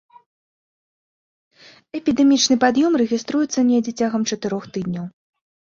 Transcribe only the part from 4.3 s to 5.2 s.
чатырох тыдняў.